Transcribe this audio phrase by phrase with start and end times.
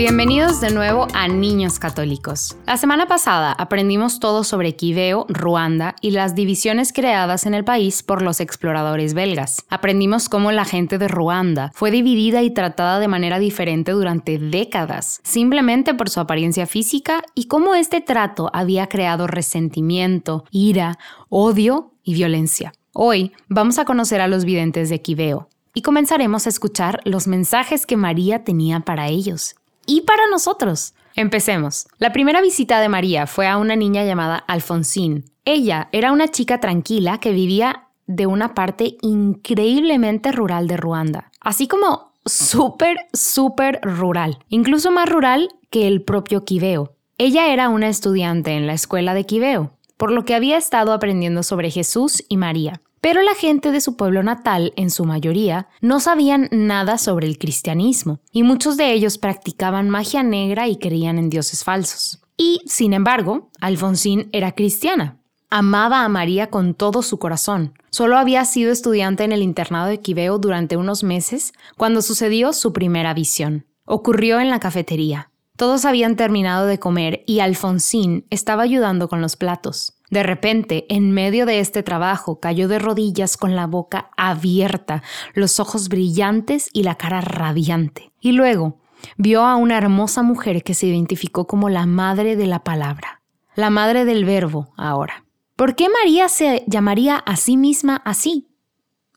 [0.00, 2.56] Bienvenidos de nuevo a Niños Católicos.
[2.66, 8.02] La semana pasada aprendimos todo sobre Quiveo, Ruanda y las divisiones creadas en el país
[8.02, 9.62] por los exploradores belgas.
[9.68, 15.20] Aprendimos cómo la gente de Ruanda fue dividida y tratada de manera diferente durante décadas,
[15.22, 22.14] simplemente por su apariencia física y cómo este trato había creado resentimiento, ira, odio y
[22.14, 22.72] violencia.
[22.94, 27.84] Hoy vamos a conocer a los videntes de Quiveo y comenzaremos a escuchar los mensajes
[27.84, 29.56] que María tenía para ellos
[29.90, 30.94] y para nosotros.
[31.16, 31.88] Empecemos.
[31.98, 35.24] La primera visita de María fue a una niña llamada Alfonsín.
[35.44, 41.66] Ella era una chica tranquila que vivía de una parte increíblemente rural de Ruanda, así
[41.66, 46.94] como súper, súper rural, incluso más rural que el propio Quiveo.
[47.18, 51.42] Ella era una estudiante en la escuela de Quiveo, por lo que había estado aprendiendo
[51.42, 52.80] sobre Jesús y María.
[53.00, 57.38] Pero la gente de su pueblo natal, en su mayoría, no sabían nada sobre el
[57.38, 62.20] cristianismo, y muchos de ellos practicaban magia negra y creían en dioses falsos.
[62.36, 65.18] Y, sin embargo, Alfonsín era cristiana.
[65.50, 67.74] Amaba a María con todo su corazón.
[67.90, 72.72] Solo había sido estudiante en el internado de Quiveo durante unos meses cuando sucedió su
[72.72, 73.66] primera visión.
[73.84, 75.30] Ocurrió en la cafetería.
[75.56, 79.99] Todos habían terminado de comer y Alfonsín estaba ayudando con los platos.
[80.10, 85.02] De repente, en medio de este trabajo, cayó de rodillas con la boca abierta,
[85.34, 88.12] los ojos brillantes y la cara radiante.
[88.20, 88.80] Y luego
[89.16, 93.22] vio a una hermosa mujer que se identificó como la madre de la palabra,
[93.54, 95.24] la madre del verbo ahora.
[95.56, 98.48] ¿Por qué María se llamaría a sí misma así?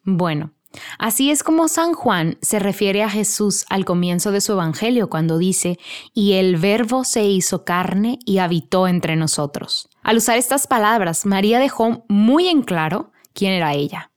[0.03, 0.51] Bueno,
[0.97, 5.37] Así es como San Juan se refiere a Jesús al comienzo de su Evangelio cuando
[5.37, 5.77] dice,
[6.13, 9.89] y el Verbo se hizo carne y habitó entre nosotros.
[10.01, 14.11] Al usar estas palabras, María dejó muy en claro quién era ella.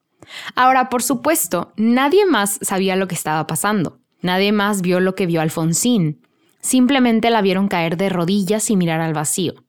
[0.54, 4.00] Ahora, por supuesto, nadie más sabía lo que estaba pasando.
[4.22, 6.22] Nadie más vio lo que vio Alfonsín.
[6.60, 9.65] Simplemente la vieron caer de rodillas y mirar al vacío.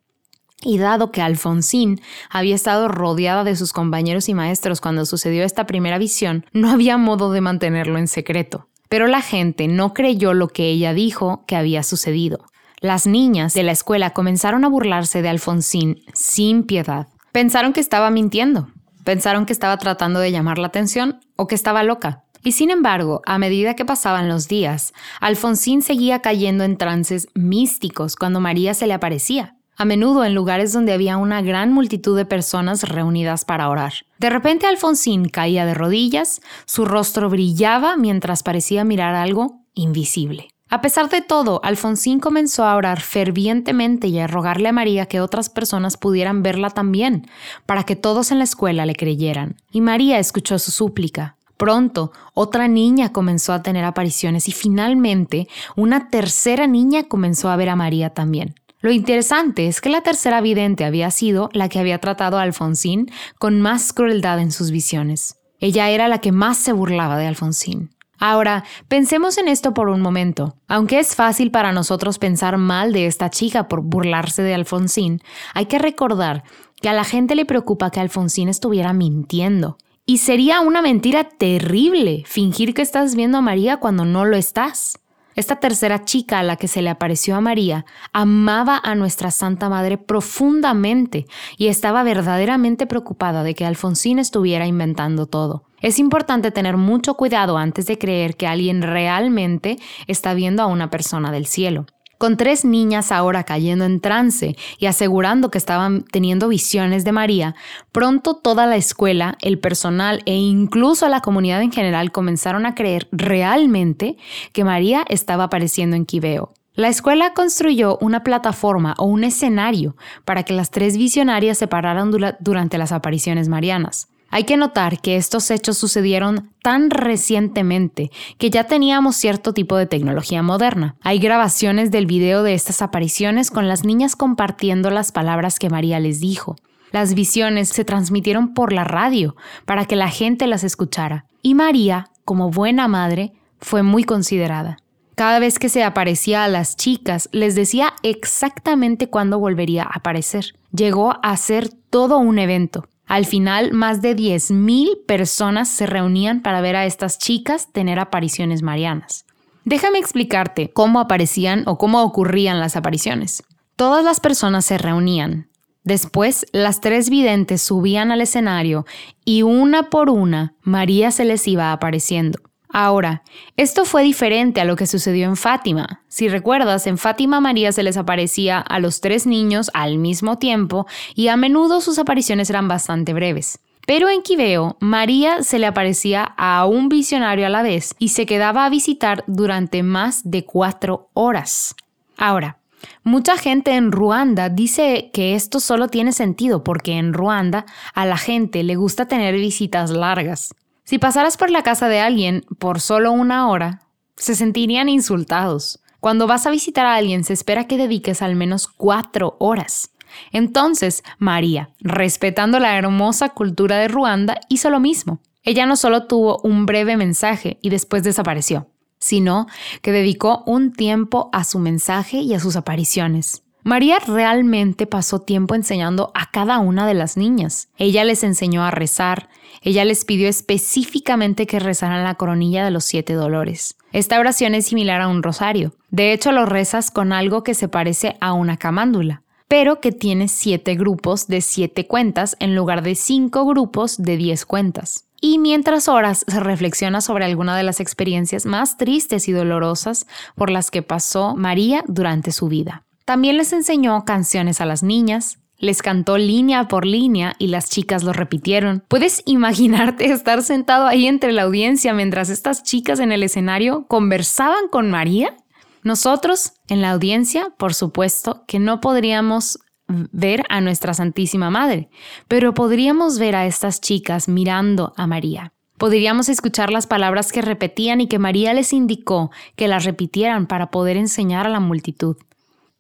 [0.62, 5.68] Y dado que Alfonsín había estado rodeada de sus compañeros y maestros cuando sucedió esta
[5.68, 8.68] primera visión, no había modo de mantenerlo en secreto.
[8.90, 12.46] Pero la gente no creyó lo que ella dijo que había sucedido.
[12.80, 17.08] Las niñas de la escuela comenzaron a burlarse de Alfonsín sin piedad.
[17.32, 18.70] Pensaron que estaba mintiendo,
[19.04, 22.24] pensaron que estaba tratando de llamar la atención o que estaba loca.
[22.44, 28.16] Y sin embargo, a medida que pasaban los días, Alfonsín seguía cayendo en trances místicos
[28.16, 32.26] cuando María se le aparecía a menudo en lugares donde había una gran multitud de
[32.26, 33.94] personas reunidas para orar.
[34.18, 40.50] De repente Alfonsín caía de rodillas, su rostro brillaba mientras parecía mirar algo invisible.
[40.70, 45.22] A pesar de todo, Alfonsín comenzó a orar fervientemente y a rogarle a María que
[45.22, 47.30] otras personas pudieran verla también,
[47.66, 49.56] para que todos en la escuela le creyeran.
[49.72, 51.38] Y María escuchó su súplica.
[51.56, 57.70] Pronto, otra niña comenzó a tener apariciones y finalmente una tercera niña comenzó a ver
[57.70, 58.56] a María también.
[58.80, 63.10] Lo interesante es que la tercera vidente había sido la que había tratado a Alfonsín
[63.40, 65.38] con más crueldad en sus visiones.
[65.60, 67.90] Ella era la que más se burlaba de Alfonsín.
[68.20, 70.56] Ahora, pensemos en esto por un momento.
[70.68, 75.22] Aunque es fácil para nosotros pensar mal de esta chica por burlarse de Alfonsín,
[75.54, 76.44] hay que recordar
[76.82, 79.78] que a la gente le preocupa que Alfonsín estuviera mintiendo.
[80.06, 85.00] Y sería una mentira terrible fingir que estás viendo a María cuando no lo estás.
[85.38, 89.70] Esta tercera chica a la que se le apareció a María amaba a nuestra Santa
[89.70, 91.28] Madre profundamente
[91.58, 95.64] y estaba verdaderamente preocupada de que Alfonsín estuviera inventando todo.
[95.80, 99.78] Es importante tener mucho cuidado antes de creer que alguien realmente
[100.08, 101.86] está viendo a una persona del cielo.
[102.18, 107.56] Con tres niñas ahora cayendo en trance y asegurando que estaban teniendo visiones de María,
[107.92, 113.08] pronto toda la escuela, el personal e incluso la comunidad en general comenzaron a creer
[113.12, 114.18] realmente
[114.52, 116.54] que María estaba apareciendo en Quiveo.
[116.74, 119.96] La escuela construyó una plataforma o un escenario
[120.26, 124.10] para que las tres visionarias se pararan durante las apariciones marianas.
[124.30, 129.86] Hay que notar que estos hechos sucedieron tan recientemente que ya teníamos cierto tipo de
[129.86, 130.96] tecnología moderna.
[131.02, 136.00] Hay grabaciones del video de estas apariciones con las niñas compartiendo las palabras que María
[136.00, 136.56] les dijo.
[136.92, 139.36] Las visiones se transmitieron por la radio
[139.66, 141.26] para que la gente las escuchara.
[141.42, 144.78] Y María, como buena madre, fue muy considerada.
[145.16, 150.54] Cada vez que se aparecía a las chicas, les decía exactamente cuándo volvería a aparecer.
[150.72, 152.88] Llegó a ser todo un evento.
[153.08, 158.62] Al final, más de 10.000 personas se reunían para ver a estas chicas tener apariciones
[158.62, 159.26] marianas.
[159.64, 163.44] Déjame explicarte cómo aparecían o cómo ocurrían las apariciones.
[163.76, 165.50] Todas las personas se reunían.
[165.84, 168.86] Después, las tres videntes subían al escenario
[169.24, 172.40] y una por una María se les iba apareciendo.
[172.70, 173.24] Ahora,
[173.56, 176.02] esto fue diferente a lo que sucedió en Fátima.
[176.08, 180.86] Si recuerdas, en Fátima María se les aparecía a los tres niños al mismo tiempo
[181.16, 183.60] y a menudo sus apariciones eran bastante breves.
[183.88, 188.26] Pero en Quibeo, María se le aparecía a un visionario a la vez y se
[188.26, 191.74] quedaba a visitar durante más de cuatro horas.
[192.18, 192.58] Ahora,
[193.04, 198.18] mucha gente en Ruanda dice que esto solo tiene sentido porque en Ruanda a la
[198.18, 200.54] gente le gusta tener visitas largas.
[200.88, 203.82] Si pasaras por la casa de alguien por solo una hora,
[204.16, 205.82] se sentirían insultados.
[206.00, 209.92] Cuando vas a visitar a alguien se espera que dediques al menos cuatro horas.
[210.32, 215.20] Entonces, María, respetando la hermosa cultura de Ruanda, hizo lo mismo.
[215.44, 219.48] Ella no solo tuvo un breve mensaje y después desapareció, sino
[219.82, 223.44] que dedicó un tiempo a su mensaje y a sus apariciones.
[223.68, 227.68] María realmente pasó tiempo enseñando a cada una de las niñas.
[227.78, 229.28] Ella les enseñó a rezar,
[229.62, 233.76] ella les pidió específicamente que rezaran la coronilla de los siete dolores.
[233.92, 235.74] Esta oración es similar a un rosario.
[235.92, 240.30] De hecho, lo rezas con algo que se parece a una camándula, pero que tiene
[240.30, 245.10] siete grupos de siete cuentas en lugar de cinco grupos de diez cuentas.
[245.20, 250.52] Y mientras oras se reflexiona sobre alguna de las experiencias más tristes y dolorosas por
[250.52, 252.87] las que pasó María durante su vida.
[253.08, 258.04] También les enseñó canciones a las niñas, les cantó línea por línea y las chicas
[258.04, 258.84] lo repitieron.
[258.90, 264.68] ¿Puedes imaginarte estar sentado ahí entre la audiencia mientras estas chicas en el escenario conversaban
[264.70, 265.38] con María?
[265.84, 269.58] Nosotros, en la audiencia, por supuesto, que no podríamos
[269.88, 271.88] ver a nuestra Santísima Madre,
[272.28, 275.54] pero podríamos ver a estas chicas mirando a María.
[275.78, 280.72] Podríamos escuchar las palabras que repetían y que María les indicó que las repitieran para
[280.72, 282.18] poder enseñar a la multitud.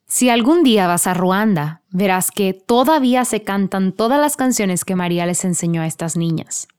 [0.09, 4.95] Si algún día vas a Ruanda, verás que todavía se cantan todas las canciones que
[4.95, 6.69] María les enseñó a estas niñas.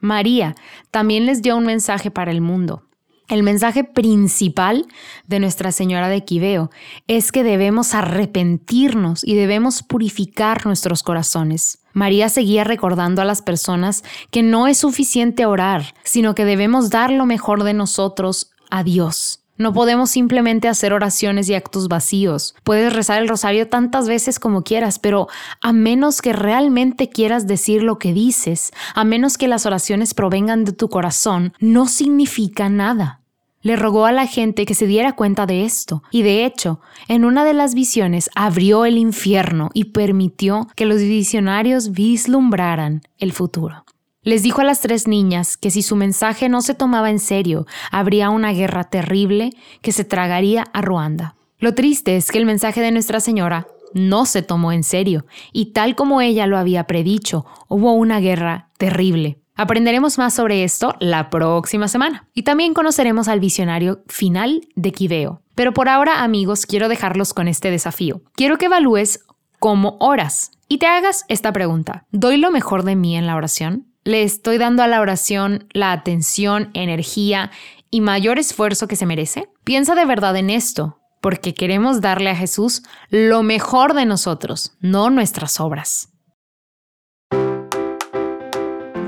[0.00, 0.54] María
[0.90, 2.84] también les dio un mensaje para el mundo.
[3.28, 4.86] El mensaje principal
[5.26, 6.70] de Nuestra Señora de Quiveo
[7.08, 11.78] es que debemos arrepentirnos y debemos purificar nuestros corazones.
[11.92, 17.10] María seguía recordando a las personas que no es suficiente orar, sino que debemos dar
[17.10, 19.41] lo mejor de nosotros a Dios.
[19.58, 22.54] No podemos simplemente hacer oraciones y actos vacíos.
[22.64, 25.28] Puedes rezar el rosario tantas veces como quieras, pero
[25.60, 30.64] a menos que realmente quieras decir lo que dices, a menos que las oraciones provengan
[30.64, 33.20] de tu corazón, no significa nada.
[33.60, 37.24] Le rogó a la gente que se diera cuenta de esto, y de hecho, en
[37.24, 43.84] una de las visiones abrió el infierno y permitió que los visionarios vislumbraran el futuro.
[44.24, 47.66] Les dijo a las tres niñas que si su mensaje no se tomaba en serio,
[47.90, 51.34] habría una guerra terrible que se tragaría a Ruanda.
[51.58, 55.72] Lo triste es que el mensaje de Nuestra Señora no se tomó en serio, y
[55.72, 59.40] tal como ella lo había predicho, hubo una guerra terrible.
[59.56, 62.28] Aprenderemos más sobre esto la próxima semana.
[62.32, 65.42] Y también conoceremos al visionario final de Quiveo.
[65.56, 68.22] Pero por ahora, amigos, quiero dejarlos con este desafío.
[68.34, 69.24] Quiero que evalúes
[69.58, 72.06] cómo oras y te hagas esta pregunta.
[72.12, 73.91] ¿Doy lo mejor de mí en la oración?
[74.04, 77.50] Le estoy dando a la oración la atención, energía
[77.90, 79.48] y mayor esfuerzo que se merece?
[79.64, 85.10] Piensa de verdad en esto, porque queremos darle a Jesús lo mejor de nosotros, no
[85.10, 86.11] nuestras obras.